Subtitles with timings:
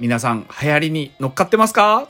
[0.00, 2.08] 皆さん流行りに乗っかってますか？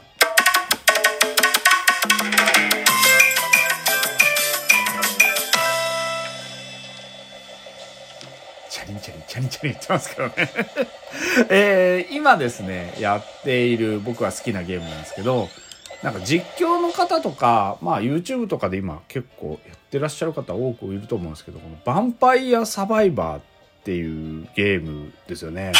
[8.71, 10.35] チャリンチャリンチャリンチャリン言ってますけどね
[11.51, 15.49] えー、今ですねやっている僕は好きなゲームなんですけど
[16.03, 23.43] なんか実況の方とか、まあ YouTube とかで今結構やってらっしゃる方多くいると思うんですけど、このヴァンパイアサバイバーっ
[23.83, 25.73] ていうゲームですよね。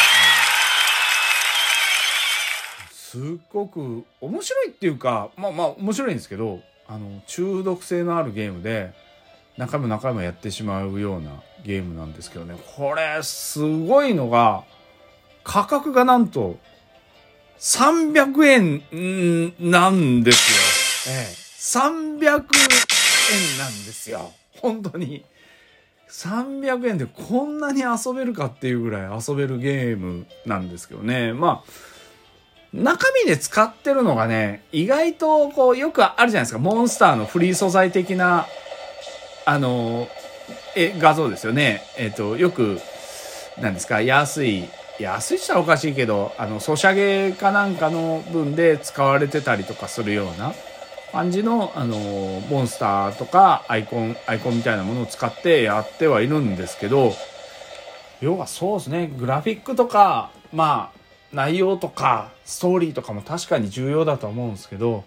[3.09, 8.93] すっごく面白いっていうか、まあまあ面白いんですけど、あの、中毒性のあるゲームで、
[9.57, 14.63] 何回も何回もやってしまうようなゲームなんですけどね、これすごいのが、
[15.43, 16.59] 価格がなんと
[17.57, 21.15] 300円なんですよ。
[21.15, 24.31] ええ、300円なんですよ。
[24.61, 25.25] 本当に。
[26.11, 31.33] 300円でこんなに遊べるかっていうぐらい遊べるゲームなんですけどね。
[31.33, 31.89] まあ、
[32.73, 36.59] 中身で使ってるのがね、意外とこうよくあるじゃないですか。
[36.59, 38.45] モンスターのフリー素材的な、
[39.45, 40.07] あの、
[40.75, 41.81] え、画像ですよね。
[41.97, 42.79] えっ、と、よく、
[43.59, 50.53] なんですか、安い安いしたらおかしいけどあのソシャゲかなんかの分で使われてたりとかするような
[51.13, 51.97] 感じのあの
[52.49, 57.13] モンスターとかアイコンアイコンみたいなものを使ってやってはいるんですけど
[58.19, 60.98] 要はそうですねグラフィックとかまあ
[61.31, 65.03] 内容とかストーリーとかも確かに重要だと思うんですけど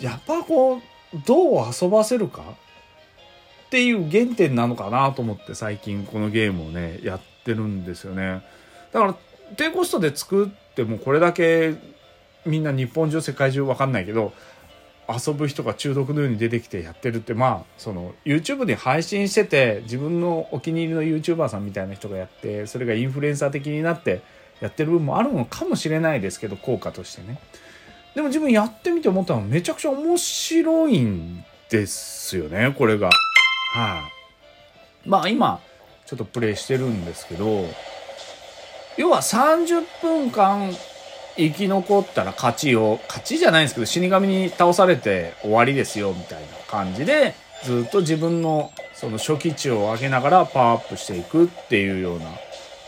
[0.00, 0.80] やっぱこう
[1.26, 2.42] どう遊ばせるか？
[2.42, 2.44] っ
[3.70, 8.42] ていう原点なのかなと思って最近このゲームをねやってるんですよね。
[8.92, 9.14] だから
[9.56, 11.74] 低コストで作ってもこれだけ
[12.44, 14.32] みんな日本中世界中わかんないけど
[15.08, 24.22] 遊ぶ人が中毒のように出てきてやってるってまあその YouTube で配信してて自分のお気に入りの YouTuber さんみたいな人がやってそれがインフルエンサー的になって
[24.62, 27.38] やってる部分もあるのかもしれないですけど効果としてね。
[28.14, 33.06] でも自分やってみて思ったのはめちゃくちゃ面白いんですよねこれが。
[33.06, 33.14] はい、
[33.74, 34.10] あ、
[35.04, 35.60] まあ今
[36.06, 37.66] ちょっとプレイしてるんですけど
[38.96, 40.70] 要は30分間
[41.36, 47.34] 生き残ったら勝ちを勝ちじゃないんですけど死神に倒されて終わりですよみたいな感じで
[47.64, 52.26] ずっと自分のその初期値を上げながらパワーアップしていくっていうような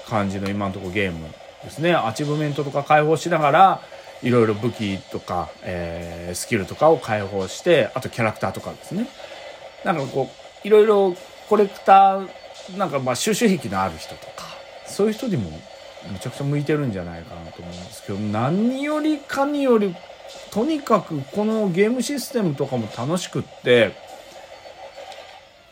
[0.07, 1.27] 感じの今のところゲーム
[1.65, 1.95] ですね。
[1.95, 3.81] アチブメントとか解放しながら
[4.23, 9.09] いろいろ武器とか、えー、スキルとかを解放してあとキャラクターとかですね。
[9.85, 10.31] なんかこ
[10.65, 11.17] ういろいろ
[11.49, 12.29] コレクター
[12.79, 14.45] なんかまあ収集癖のある人とか
[14.87, 15.51] そういう人にも
[16.11, 19.95] めちゃくちゃ向いてるんじゃないかなと思うんですけど何よりかにより
[20.51, 23.95] とにかくこのゲームシステムとかも楽しくって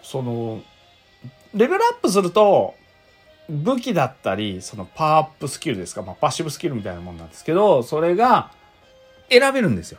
[0.02, 0.60] その
[1.54, 2.75] レベルアップすると
[3.48, 8.50] 武器だったりそのパワーアップスキルですか、まあ、パッシブスキルみたいなもんなんですけどそれが
[9.30, 9.98] 選べるんですよ。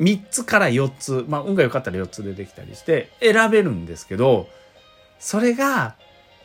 [0.00, 4.48] 3つから4つまあ運が良かったら4つ出てきたりして選べるんですけど
[5.18, 5.96] それが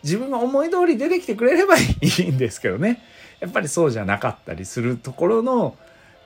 [0.03, 1.81] 自分が思い通り出てきてくれればい
[2.19, 3.01] いんですけどね。
[3.39, 5.77] やっぱりそうじゃなかったりするところの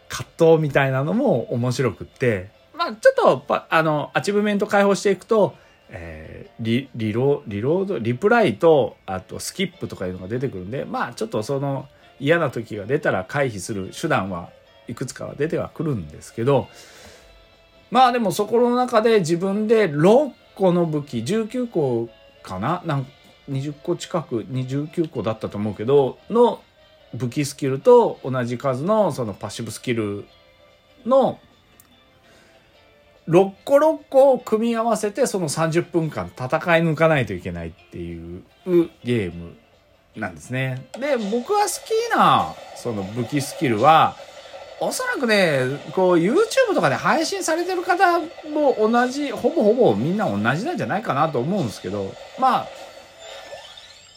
[0.10, 5.56] 葛藤みたいなのも面白くって、まあちょっとあの、アチブメント解放していくと、
[5.90, 6.27] えー、
[6.60, 11.88] リリロリロードリプライとあとスキップとかいうのが出てくるんでまあちょっとその
[12.20, 14.50] 嫌な時が出たら回避する手段は
[14.88, 16.68] いくつかは出てはくるんですけど
[17.92, 22.10] まあでもそこの中で自分で6個の武器19個
[22.42, 23.08] かななん
[23.50, 26.62] 20個近く29個だったと思うけどの
[27.14, 30.26] 武器スキルと同じ数のそのパッシブスキル
[31.06, 31.40] の
[33.28, 36.50] 6個6個を組み合わせてその30分間戦い
[36.82, 38.44] 抜かないといけないっていう
[39.04, 39.56] ゲーム
[40.16, 40.88] なんですね。
[41.00, 44.16] で、僕が好きなその武器スキルは
[44.80, 45.62] おそらくね、
[45.94, 52.68] こう YouTube とかで配信されてる方も同じ、ほぼほぼみんな同じなんじゃないかなと思うんですけど、まあ、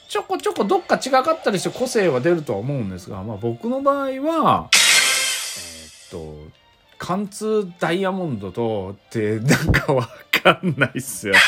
[0.08, 6.59] ちょこちょこどっか違かったりして個性は出るとは思うんですが、まあ僕の場合は、えー、っと、
[7.00, 11.34] 貫通ダイヤモンドとってなんかわかんないっすよ。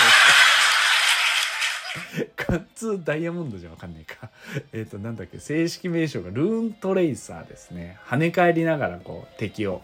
[2.34, 4.30] 貫通ダイヤモンドじゃわかんないか。
[4.72, 7.98] えっ、と、なんだっけ、正式名称が Runetracer ですね。
[8.06, 9.82] 跳ね返りながらこう敵を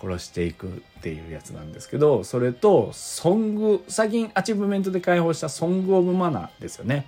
[0.00, 0.70] 殺していくっ
[1.02, 7.06] ていうやつなんですけど、それと、ソング、最近アチーブメントで解放した Song of Mana ですよね。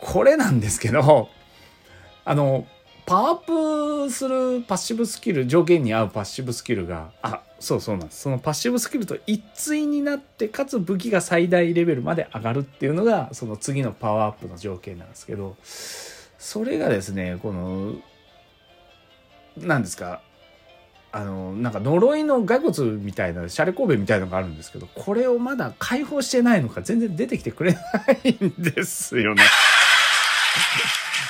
[0.00, 1.28] これなんですけど、
[2.24, 2.66] あの、
[3.06, 8.22] パワーアップするパッシブスキル、条件に合うパッシブスキルが、あ、そうそうなんです。
[8.22, 17.94] そのパッシブスキルと一対になって、かつ武器が最大レベルまで上がるっていうのが、その次のパワーアップの条件なんですけど、それがですね、この、
[19.58, 20.22] なんですか
[21.12, 27.80] あのなんか呪いの骸骨みたいなしゃれこうべみたいのがあるんですけどこれをまだ解放してないのか全然出てきてくれな
[28.24, 29.44] いんですよね。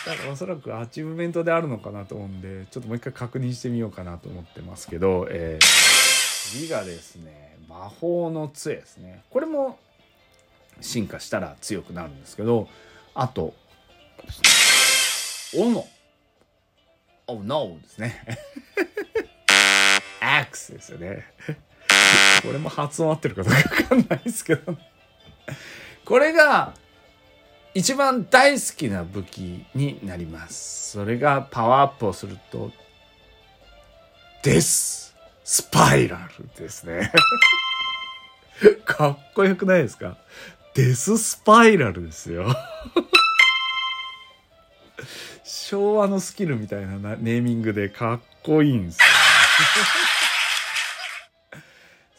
[0.06, 9.22] だからおそらくアチーブメントであるのかなと思うんでちょっともう一回確認してみようかなと思ってますけど、えー、次がですね魔法の杖ですね。
[9.30, 9.78] これも
[10.80, 12.68] 進化したら強くなるんですけど
[13.14, 13.54] あと
[15.54, 15.88] 斧。
[17.26, 18.20] Oh no ですね。
[20.20, 21.24] Axe ですよね。
[22.42, 24.76] これも発音合ってるかどうかわかんないですけど。
[26.04, 26.74] これが
[27.74, 30.92] 一番大好きな武器になります。
[30.92, 32.70] それがパワーアップをすると、
[34.42, 37.10] デススパイラルですね。
[38.86, 40.16] かっこよくないですか？
[40.74, 42.46] デススパイラルですよ。
[45.44, 49.04] 昭和のスキルみたいなネーミングでかっこいいんですよ。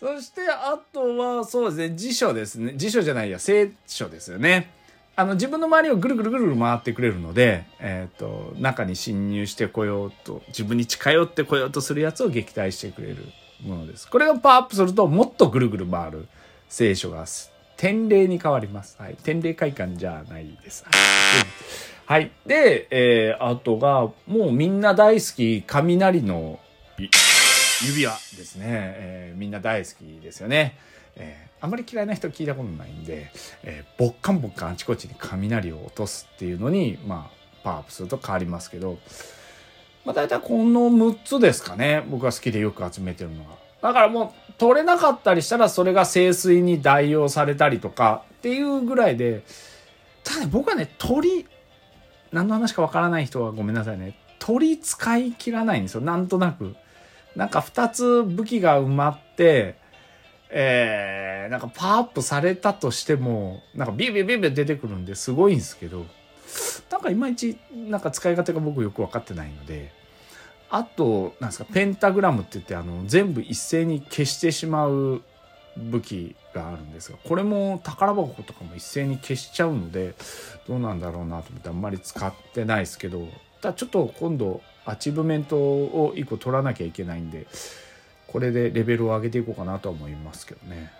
[0.17, 4.69] そしてあとはそうですね辞書ですね辞書じゃないや聖書ですよね
[5.17, 13.17] あの自分の周りをぐるぐるぐるぐる回ってくれるので、えっ、ー、と、中に侵入してこようと、自分に近寄ってこようとするやつを撃退してくれる
[13.63, 14.09] ものです。
[14.09, 16.27] これがパワーアップすると、もっとぐるぐる回る
[16.67, 17.25] 聖書が、
[17.77, 18.97] 天霊に変わります。
[18.99, 19.17] はい。
[19.23, 20.85] 天霊会館じゃないです。
[22.05, 22.31] はい。
[22.45, 26.59] で、えー、あとが、もうみんな大好き、雷の
[26.97, 28.65] 指輪ですね。
[28.67, 30.77] えー、みんな大好きですよね。
[31.15, 33.31] えーあまり嫌いな人聞いたことないんで、
[33.63, 38.99] えー、ボッカンボッカンあちこちに雷を落とすっていうのに、まあ、パワーアップすると変わりますけど、
[40.05, 42.03] まあ、大体この6つですかね。
[42.07, 43.57] 僕が好きでよく集めてるのは。
[43.81, 49.43] だからもう、取れなかったりしたら、それが清水に代用されたりとかっていうぐらいで、
[50.23, 51.47] ただ、僕はね、鳥、
[52.31, 54.15] 何の話かわからない人はごめんなさいね。
[54.37, 56.01] 鳥使い切らないんですよ。
[56.01, 56.75] なんとなく。
[57.35, 59.77] なんか2つ武器が埋まって、
[60.49, 66.05] えー、なんかパワーアップされたとしても、なんかビュービュービュービュー出てくるんですごいんですけど、
[66.91, 69.91] なんかいまいち、なんか使い方が僕よく分かってないので、
[70.69, 75.21] あと、なんですか、ペンタグラムって言って、あの、全部一斉に消してしまう
[75.77, 80.15] 武器があるんですが、これも宝箱とかも一斉に消しちゃうので、
[80.67, 83.27] どうなんだろうなと思ってあんまり使ってないですけど、
[83.61, 87.47] ただちょっと今度、アチーブメントを1個取らなきゃいけないんで、
[88.27, 90.91] これでレベルを上げていこうかなと思いますけどね。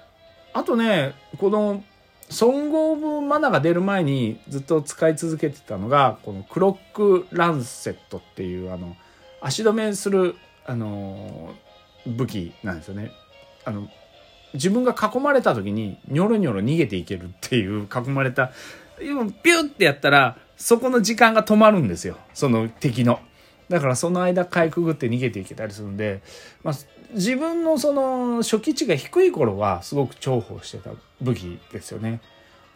[0.54, 1.84] あとね、この、
[2.30, 8.96] ソング・オブ・マナが出る前にずっと使い続けてたのが、このクロック・ランセットっていう、あの、
[9.42, 10.36] 足止めする、
[10.66, 11.54] あの、
[12.08, 13.12] 武器なんですよね。
[13.64, 13.88] あの、
[14.54, 18.52] 自分が囲まれた時にニョロニョロ逃げていけるっていう囲まれた、
[18.98, 22.18] ピュッてやったら、そこの時間が止まるんですよ。
[22.34, 23.20] その敵の。
[23.70, 26.22] だからその間かいくぐって逃げていけたりするんで、
[26.64, 26.76] まあ、
[27.14, 30.92] 自分のその初期値が低い頃はすごく重宝してた
[31.22, 32.22] 武器ですよね。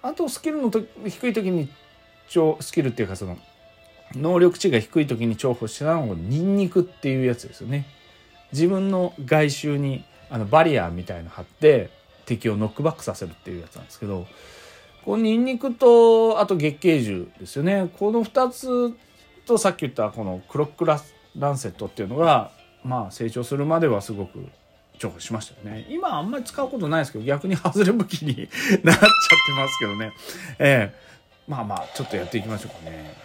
[0.02, 1.70] あとスキルのと低い時に
[2.62, 3.38] スキルっていうかその
[4.14, 7.86] 能力値が低い時に重宝してたのがニンニクっていうやつですよね。
[8.52, 11.90] 自分の外周にあのバリアーみたいの貼って
[12.26, 14.28] 敵をノックバックさせるっていうやつなんですけど
[15.04, 18.96] このニンニクとあと月桂樹ですよねこの2つ
[19.50, 21.02] とさっき言ったこのクロックラ
[21.38, 22.52] ランセットっていうのが
[22.84, 24.40] まあ成長するまではすごく
[25.00, 25.86] 重宝しましたよね。
[25.90, 28.50] 今あんまり使うことないですけど、逆に外れ武器に
[28.84, 30.12] なっちゃってますけどね。
[30.60, 33.16] ええー、まあまあ、ちょっとやっていきましょうかね。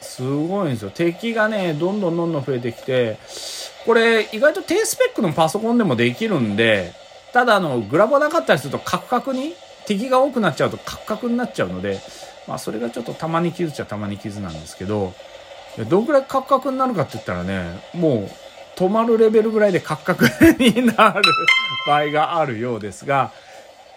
[0.00, 0.90] すごいんですよ。
[0.90, 3.18] 敵がね、どんどんどんどん増えてきて、
[3.86, 6.92] これ意外と低スペックのパソコンでもできるんで、
[7.32, 9.54] ただあの、グラボなかったりするとカクカクに、
[9.86, 12.00] 敵が多くなっちゃうとカクカクになっちゃうので、
[12.50, 15.14] まあそれがちょっとたまに傷っちゃたまに傷なんですけど、
[15.88, 18.30] どんぐらいカクカクになるかって言ったらね、もう
[18.76, 20.24] 止まるレベルぐらいでカクカク
[20.58, 21.22] になる
[21.86, 23.30] 場合があるようですが、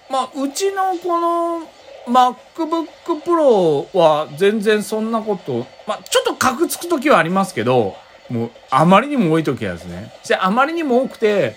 [0.08, 1.68] まあ、うちのこの
[2.06, 7.96] MacBook Pro は全然そんなこと、まあ、ちょっとカクつく時はありますけど、
[8.30, 10.14] もうあまりにも多い時はですね。
[10.28, 11.56] で、あまりにも多くて、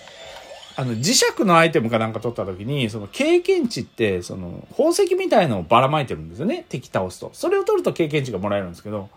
[0.76, 6.66] あの、磁石のアイテムかなんか取った時に、その経験値って、その宝石みたいのをばらまいてるんですよね。
[6.68, 7.30] 敵倒すと。
[7.33, 9.09] それを取ると経験値がもらえるんですけど、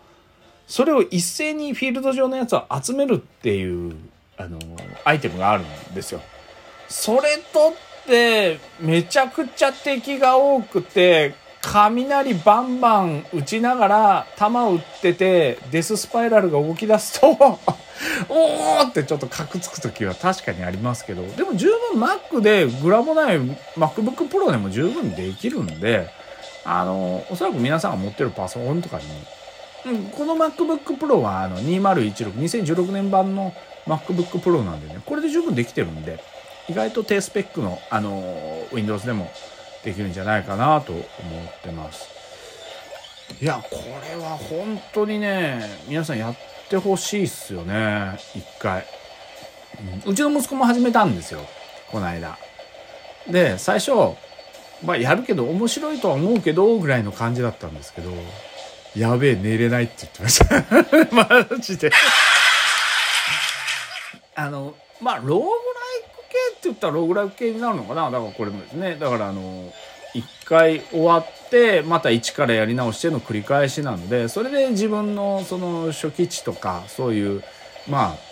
[0.66, 3.94] それを一斉にフィールド上のやつを集めるっていう
[4.38, 4.58] あの
[5.04, 6.22] アイテムがあるんですよ。
[6.88, 7.74] それと
[8.04, 17.58] ってめちゃくちゃ敵が多くて雷バンバン打ちながら弾を撃っててデススパイラルが動き出すと
[18.28, 23.40] おーってちょっとカクつく時は確かにありますけどでも十分 Mac でグラボない
[23.76, 26.08] MacBook Pro でも十分できるんで
[26.64, 29.04] あのおそらく皆さんが持ってるパソコンとかに
[29.86, 33.54] うん、この MacBook Pro はあの2016、2016年版の
[33.86, 36.22] MacBook Pro なんでね、これで十分できてるんで、
[36.68, 39.30] 意外と低スペックの、あの Windows でも
[39.84, 41.06] できるんじゃないかなと思っ
[41.62, 42.08] てます。
[43.40, 43.76] いや、こ
[44.06, 46.34] れは本当にね、皆さんやっ
[46.70, 48.86] てほしいっすよね、一回。
[50.04, 51.40] うん、うちの息子も始めたんですよ、
[51.90, 52.38] この間。
[53.28, 53.90] で、最初、
[54.84, 58.10] まあやるけど面白いとは思うけど、ぐらいの感じだったんですけど、
[58.96, 60.64] やべえ、寝れないって言ってました。
[61.50, 61.90] マジで
[64.34, 65.48] あの、まあ、ローグライク
[66.28, 68.10] 系って言ったらローグライク系になるのかな？
[68.10, 68.96] だからこれもですね。
[68.96, 69.72] だからあの、
[70.14, 77.42] 一回終わって、また一からやり直しての繰り返しなので、それで自分のその初期値とか、そういう、
[77.88, 78.30] まあ、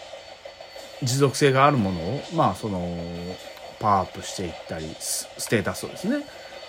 [1.02, 2.96] 持続性があるものを、まあ、その、
[3.78, 6.24] パワーアップしていったり、ステータスをですね、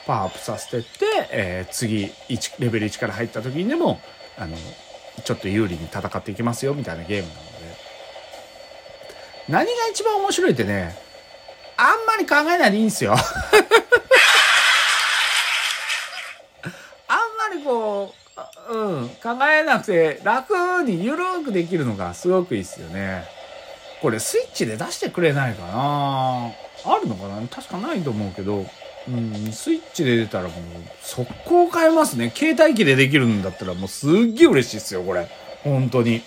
[0.06, 0.88] パワーアップさせてって、
[1.32, 4.00] えー、次1、レベル1から入った時にでも、
[4.38, 4.56] あの、
[5.24, 7.50] ちょっと有利に戦っていきますよ、みたいなゲームなので。
[9.50, 10.96] 何が一番面白いってね、
[11.78, 13.14] あんまり考えないでいいんですよ。
[17.08, 17.18] あん
[17.52, 18.16] まりこ
[18.70, 23.26] う、うん、考えなくて楽にゆるくできるのがすごくいいっすよね。
[24.02, 26.48] これスイッチで出してくれないかな
[26.86, 27.48] あるのかな？
[27.48, 28.66] 確かないと思うけど、
[29.08, 30.54] うん、スイッチで出たらもう
[31.02, 32.32] 速攻変えますね。
[32.36, 35.28] 携帯機でできるんだったらもうすっげえ嬉しいっすよ、これ。
[35.64, 36.24] 本当に。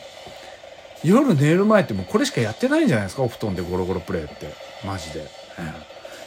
[1.03, 3.23] 夜寝る前ってもうこれしかやってないんじゃないですか？
[3.23, 4.55] お布団でゴロゴロプレイって。
[4.87, 5.27] マジで。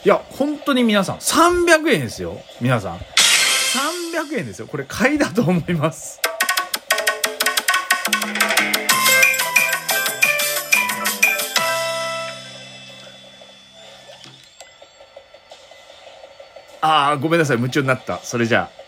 [0.03, 2.41] いや、本当に皆さん、300円ですよ。
[2.60, 3.00] 皆さん。
[3.75, 4.67] 300円ですよ。
[4.67, 6.22] これ買いだと思います。
[16.82, 17.58] ああ、ごめんなさい。
[17.58, 18.20] 夢中になった。
[18.20, 18.85] それじゃあ。